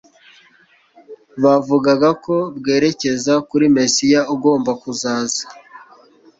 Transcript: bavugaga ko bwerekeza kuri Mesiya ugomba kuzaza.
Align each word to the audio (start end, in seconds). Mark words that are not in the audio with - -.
bavugaga 1.43 2.09
ko 2.23 2.35
bwerekeza 2.57 3.33
kuri 3.49 3.65
Mesiya 3.77 4.21
ugomba 4.33 4.71
kuzaza. 4.81 5.43